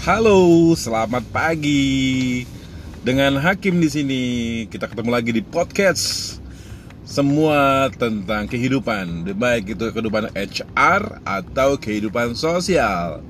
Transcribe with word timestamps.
Halo, 0.00 0.72
selamat 0.80 1.28
pagi. 1.28 2.48
Dengan 3.04 3.36
Hakim 3.36 3.84
di 3.84 3.88
sini, 3.92 4.24
kita 4.72 4.88
ketemu 4.88 5.12
lagi 5.12 5.28
di 5.28 5.44
podcast. 5.44 6.40
Semua 7.04 7.92
tentang 7.92 8.48
kehidupan, 8.48 9.28
baik 9.36 9.76
itu 9.76 9.92
kehidupan 9.92 10.32
HR 10.32 11.20
atau 11.20 11.76
kehidupan 11.76 12.32
sosial. 12.32 13.20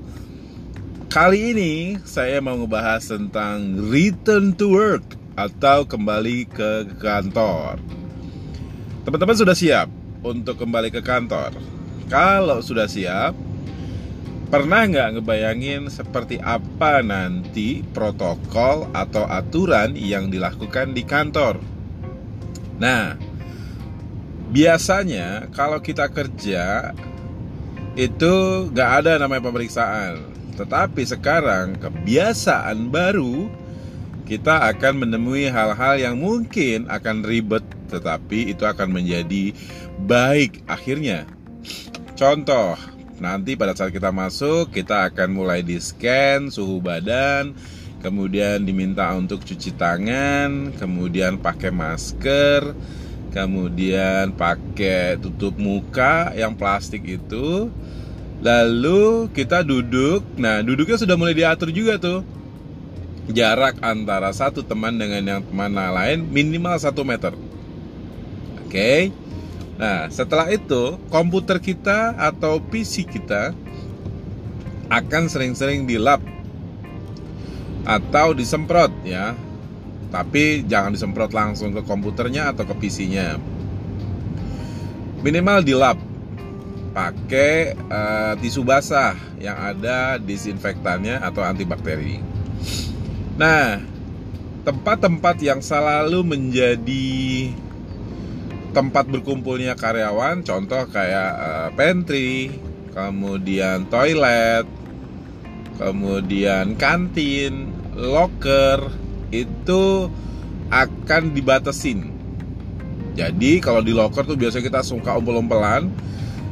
Kali 1.11 1.59
ini 1.59 1.99
saya 2.07 2.39
mau 2.39 2.55
ngebahas 2.55 3.03
tentang 3.03 3.91
return 3.91 4.55
to 4.55 4.71
work 4.71 5.03
atau 5.35 5.83
kembali 5.83 6.47
ke 6.55 6.87
kantor. 7.03 7.83
Teman-teman 9.03 9.35
sudah 9.35 9.59
siap 9.59 9.91
untuk 10.23 10.55
kembali 10.55 10.95
ke 10.95 11.03
kantor? 11.03 11.51
Kalau 12.07 12.63
sudah 12.63 12.87
siap, 12.87 13.35
Pernah 14.51 14.83
nggak 14.83 15.09
ngebayangin 15.15 15.87
seperti 15.87 16.43
apa 16.43 17.07
nanti 17.07 17.87
protokol 17.95 18.91
atau 18.91 19.23
aturan 19.23 19.95
yang 19.95 20.27
dilakukan 20.27 20.91
di 20.91 21.07
kantor? 21.07 21.63
Nah, 22.83 23.15
biasanya 24.51 25.47
kalau 25.55 25.79
kita 25.79 26.11
kerja 26.11 26.91
itu 27.95 28.35
nggak 28.75 28.91
ada 29.07 29.23
namanya 29.23 29.47
pemeriksaan. 29.47 30.19
Tetapi 30.59 31.03
sekarang 31.07 31.79
kebiasaan 31.79 32.91
baru 32.91 33.47
kita 34.27 34.67
akan 34.67 35.07
menemui 35.07 35.47
hal-hal 35.47 35.95
yang 35.95 36.19
mungkin 36.19 36.91
akan 36.91 37.23
ribet 37.23 37.63
tetapi 37.87 38.51
itu 38.51 38.67
akan 38.67 38.99
menjadi 38.99 39.55
baik 40.11 40.67
akhirnya. 40.67 41.31
Contoh, 42.19 42.75
Nanti 43.21 43.53
pada 43.53 43.77
saat 43.77 43.93
kita 43.93 44.09
masuk, 44.09 44.73
kita 44.73 45.13
akan 45.13 45.29
mulai 45.37 45.61
di 45.61 45.77
scan 45.77 46.49
suhu 46.49 46.81
badan, 46.81 47.53
kemudian 48.01 48.65
diminta 48.65 49.13
untuk 49.13 49.45
cuci 49.45 49.77
tangan, 49.77 50.73
kemudian 50.81 51.37
pakai 51.37 51.69
masker, 51.69 52.73
kemudian 53.29 54.33
pakai 54.33 55.21
tutup 55.21 55.61
muka 55.61 56.33
yang 56.33 56.57
plastik 56.57 57.05
itu. 57.05 57.69
Lalu 58.41 59.29
kita 59.37 59.61
duduk. 59.61 60.25
Nah, 60.41 60.65
duduknya 60.65 60.97
sudah 60.97 61.21
mulai 61.21 61.37
diatur 61.37 61.69
juga 61.77 62.01
tuh. 62.01 62.25
Jarak 63.29 63.85
antara 63.85 64.33
satu 64.33 64.65
teman 64.65 64.97
dengan 64.97 65.21
yang 65.21 65.43
teman 65.45 65.77
lain 65.77 66.25
minimal 66.25 66.73
satu 66.81 67.05
meter. 67.05 67.37
Oke. 68.65 68.73
Okay? 68.73 69.01
Nah, 69.81 70.13
setelah 70.13 70.53
itu 70.53 71.01
komputer 71.09 71.57
kita 71.57 72.13
atau 72.21 72.61
PC 72.61 73.09
kita 73.09 73.57
akan 74.93 75.25
sering-sering 75.33 75.89
dilap 75.89 76.21
atau 77.89 78.37
disemprot 78.37 78.93
ya. 79.09 79.33
Tapi 80.13 80.69
jangan 80.69 80.93
disemprot 80.93 81.33
langsung 81.33 81.73
ke 81.73 81.81
komputernya 81.87 82.53
atau 82.53 82.69
ke 82.69 82.75
PC-nya. 82.77 83.41
Minimal 85.25 85.65
dilap 85.65 85.97
pakai 86.91 87.79
uh, 87.89 88.35
tisu 88.37 88.67
basah 88.67 89.15
yang 89.39 89.55
ada 89.55 90.19
disinfektannya 90.19 91.23
atau 91.23 91.47
antibakteri. 91.47 92.19
Nah, 93.39 93.79
tempat-tempat 94.67 95.39
yang 95.41 95.63
selalu 95.63 96.27
menjadi 96.27 97.49
tempat 98.71 99.07
berkumpulnya 99.07 99.75
karyawan 99.75 100.43
contoh 100.47 100.87
kayak 100.91 101.33
uh, 101.37 101.69
pantry 101.75 102.55
kemudian 102.95 103.87
toilet 103.91 104.67
kemudian 105.79 106.75
kantin 106.79 107.75
locker 107.95 108.91
itu 109.31 110.11
akan 110.71 111.35
dibatasin 111.35 112.11
jadi 113.15 113.59
kalau 113.59 113.83
di 113.83 113.91
locker 113.91 114.23
tuh 114.23 114.39
biasanya 114.39 114.71
kita 114.71 114.83
suka 114.87 115.19
umpel-umpelan 115.19 115.91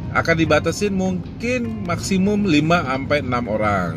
akan 0.09 0.37
dibatasin 0.41 0.97
mungkin 0.97 1.85
maksimum 1.85 2.49
5 2.49 2.89
sampai 2.89 3.19
6 3.21 3.55
orang. 3.55 3.93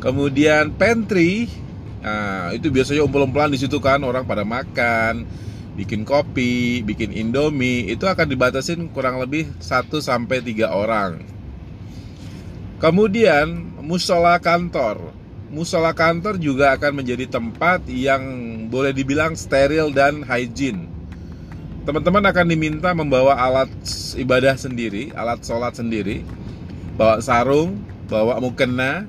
Kemudian 0.00 0.72
pantry 0.74 1.46
Nah, 2.02 2.50
itu 2.50 2.66
biasanya 2.66 3.06
umpel-umpelan 3.06 3.54
di 3.54 3.62
situ 3.62 3.78
kan 3.78 4.02
orang 4.02 4.26
pada 4.26 4.42
makan 4.42 5.22
bikin 5.72 6.04
kopi, 6.04 6.84
bikin 6.84 7.12
indomie 7.12 7.88
itu 7.88 8.04
akan 8.04 8.28
dibatasin 8.28 8.92
kurang 8.92 9.16
lebih 9.20 9.48
1 9.60 9.88
sampai 10.00 10.44
3 10.44 10.68
orang. 10.68 11.24
Kemudian 12.82 13.78
musola 13.80 14.36
kantor. 14.42 15.14
Musola 15.52 15.92
kantor 15.92 16.40
juga 16.40 16.72
akan 16.74 17.04
menjadi 17.04 17.28
tempat 17.28 17.84
yang 17.88 18.24
boleh 18.72 18.90
dibilang 18.96 19.36
steril 19.36 19.92
dan 19.92 20.24
hygiene. 20.24 20.88
Teman-teman 21.82 22.24
akan 22.30 22.46
diminta 22.46 22.94
membawa 22.94 23.36
alat 23.36 23.68
ibadah 24.16 24.54
sendiri, 24.54 25.10
alat 25.12 25.42
sholat 25.42 25.76
sendiri, 25.76 26.24
bawa 26.94 27.18
sarung, 27.18 27.82
bawa 28.06 28.38
mukena, 28.38 29.04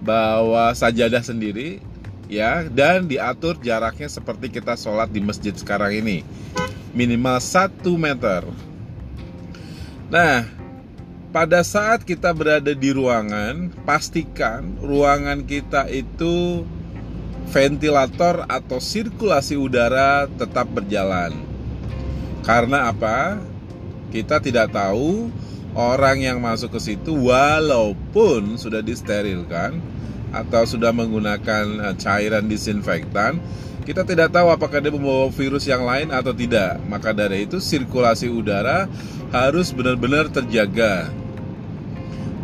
bawa 0.00 0.72
sajadah 0.72 1.20
sendiri, 1.20 1.78
ya 2.30 2.62
dan 2.70 3.10
diatur 3.10 3.58
jaraknya 3.58 4.06
seperti 4.06 4.48
kita 4.54 4.78
sholat 4.78 5.10
di 5.10 5.18
masjid 5.18 5.52
sekarang 5.52 5.98
ini. 5.98 6.22
Minimal 6.94 7.42
1 7.42 7.82
meter. 7.98 8.46
Nah 10.08 10.46
pada 11.34 11.62
saat 11.66 12.06
kita 12.06 12.30
berada 12.30 12.70
di 12.70 12.90
ruangan 12.94 13.74
pastikan 13.82 14.78
ruangan 14.78 15.42
kita 15.42 15.90
itu 15.90 16.62
ventilator 17.50 18.46
atau 18.46 18.78
sirkulasi 18.78 19.58
udara 19.58 20.30
tetap 20.38 20.70
berjalan. 20.70 21.34
Karena 22.46 22.88
apa? 22.94 23.42
Kita 24.10 24.42
tidak 24.42 24.74
tahu 24.74 25.30
orang 25.74 26.18
yang 26.22 26.38
masuk 26.42 26.78
ke 26.78 26.80
situ 26.82 27.14
walaupun 27.14 28.58
sudah 28.58 28.82
disterilkan 28.82 29.78
atau 30.30 30.62
sudah 30.66 30.94
menggunakan 30.94 31.64
eh, 31.90 31.94
cairan 31.98 32.46
disinfektan, 32.46 33.38
kita 33.84 34.06
tidak 34.06 34.30
tahu 34.30 34.52
apakah 34.52 34.78
dia 34.78 34.92
membawa 34.92 35.32
virus 35.32 35.66
yang 35.66 35.82
lain 35.82 36.14
atau 36.14 36.30
tidak. 36.30 36.78
Maka 36.86 37.10
dari 37.10 37.48
itu 37.48 37.58
sirkulasi 37.58 38.30
udara 38.30 38.86
harus 39.34 39.74
benar-benar 39.74 40.30
terjaga. 40.30 41.10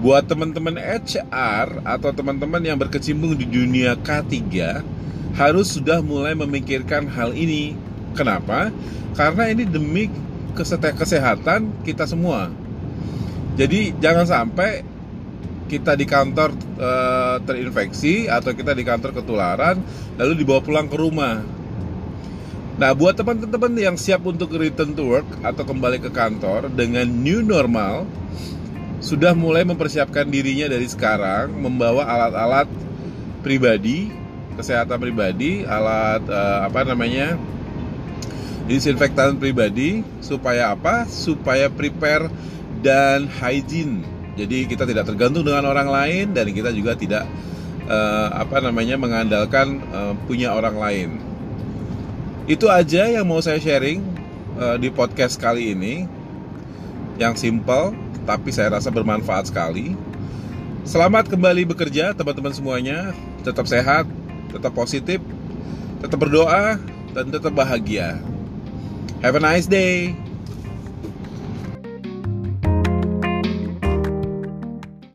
Buat 0.03 0.29
teman-teman 0.29 0.77
HR 0.77 1.87
atau 1.87 2.11
teman-teman 2.13 2.61
yang 2.61 2.77
berkecimpung 2.77 3.39
di 3.39 3.49
dunia 3.49 3.97
K3 3.97 4.43
harus 5.37 5.77
sudah 5.77 6.01
mulai 6.01 6.33
memikirkan 6.33 7.09
hal 7.09 7.37
ini. 7.37 7.77
Kenapa? 8.17 8.73
Karena 9.13 9.53
ini 9.53 9.69
demi 9.69 10.09
kesehatan 10.57 11.85
kita 11.85 12.09
semua. 12.09 12.49
Jadi 13.57 13.97
jangan 14.01 14.25
sampai 14.25 14.85
kita 15.67 15.99
di 15.99 16.07
kantor 16.07 16.55
e, 16.79 16.91
terinfeksi 17.43 18.31
atau 18.31 18.55
kita 18.55 18.73
di 18.73 18.87
kantor 18.87 19.11
ketularan 19.13 19.83
lalu 20.17 20.33
dibawa 20.39 20.63
pulang 20.63 20.87
ke 20.87 20.97
rumah. 20.97 21.43
Nah, 22.77 22.93
buat 22.93 23.17
teman-teman 23.17 23.73
yang 23.75 23.97
siap 23.97 24.23
untuk 24.29 24.53
return 24.55 24.93
to 24.95 25.05
work 25.05 25.29
atau 25.41 25.65
kembali 25.65 25.99
ke 25.99 26.11
kantor 26.13 26.69
dengan 26.71 27.09
new 27.09 27.41
normal 27.41 28.05
sudah 29.01 29.33
mulai 29.37 29.65
mempersiapkan 29.65 30.29
dirinya 30.29 30.69
dari 30.71 30.85
sekarang 30.89 31.53
membawa 31.53 32.05
alat-alat 32.05 32.69
pribadi, 33.45 34.13
kesehatan 34.57 34.97
pribadi, 34.97 35.67
alat 35.67 36.23
e, 36.25 36.41
apa 36.65 36.81
namanya? 36.87 37.37
disinfektan 38.67 39.39
pribadi 39.39 40.03
supaya 40.19 40.75
apa? 40.75 41.07
Supaya 41.07 41.71
prepare 41.71 42.27
dan 42.83 43.31
hygiene 43.31 44.16
jadi 44.37 44.69
kita 44.69 44.85
tidak 44.85 45.09
tergantung 45.09 45.49
dengan 45.49 45.65
orang 45.65 45.89
lain 45.89 46.37
dan 46.37 46.53
kita 46.53 46.69
juga 46.77 46.93
tidak 46.93 47.25
uh, 47.89 48.29
apa 48.37 48.61
namanya 48.61 49.01
mengandalkan 49.01 49.81
uh, 49.91 50.13
punya 50.29 50.53
orang 50.53 50.77
lain. 50.77 51.09
Itu 52.45 52.69
aja 52.69 53.09
yang 53.09 53.27
mau 53.27 53.41
saya 53.41 53.59
sharing 53.59 54.05
uh, 54.61 54.77
di 54.77 54.93
podcast 54.93 55.41
kali 55.41 55.73
ini. 55.73 56.05
Yang 57.17 57.49
simple 57.49 57.97
tapi 58.29 58.53
saya 58.53 58.77
rasa 58.77 58.93
bermanfaat 58.93 59.49
sekali. 59.49 59.97
Selamat 60.85 61.33
kembali 61.33 61.65
bekerja 61.67 62.13
teman-teman 62.13 62.53
semuanya. 62.53 63.17
Tetap 63.41 63.65
sehat, 63.65 64.05
tetap 64.53 64.77
positif, 64.77 65.19
tetap 66.05 66.21
berdoa 66.21 66.77
dan 67.17 67.27
tetap 67.33 67.57
bahagia. 67.57 68.21
Have 69.25 69.39
a 69.39 69.43
nice 69.43 69.65
day. 69.65 70.26